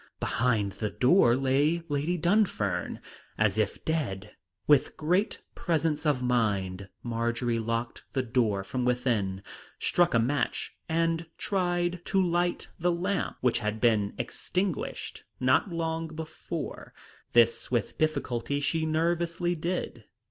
Behind 0.19 0.71
the 0.71 0.89
door 0.89 1.35
lay 1.35 1.83
Lady 1.87 2.17
Dunfern, 2.17 2.99
as 3.37 3.59
if 3.59 3.85
dead. 3.85 4.31
With 4.65 4.97
great 4.97 5.43
presence 5.53 6.07
of 6.07 6.23
mind 6.23 6.89
Marjory 7.03 7.59
locked 7.59 8.05
the 8.13 8.23
door 8.23 8.63
from 8.63 8.83
within, 8.83 9.43
struck 9.77 10.15
a 10.15 10.19
match, 10.19 10.75
and 10.89 11.27
tried 11.37 12.03
to 12.05 12.19
light 12.19 12.67
the 12.79 12.91
lamp, 12.91 13.37
which 13.41 13.59
had 13.59 13.79
been 13.79 14.15
extinguished 14.17 15.23
not 15.39 15.69
long 15.71 16.07
before; 16.07 16.95
this 17.33 17.69
with 17.69 17.99
difficulty 17.99 18.59
she 18.59 18.87
nervously 18.87 19.53
did. 19.53 20.05